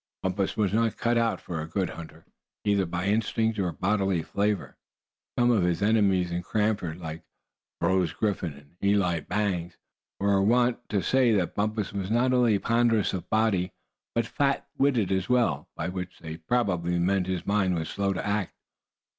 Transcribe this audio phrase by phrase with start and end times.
[0.23, 2.25] Bumpus was not cut out for a good hunter,
[2.65, 4.75] either by instinct or bodily favor.
[5.37, 7.21] Some of his enemies in Cranford, like
[7.79, 9.77] Brose Griffin and Eli Bangs,
[10.19, 13.73] were wont to say that Bumpus was not only ponderous of body,
[14.15, 18.25] but "fat witted" as well, by which they probably meant his mind was slow to
[18.25, 18.55] act.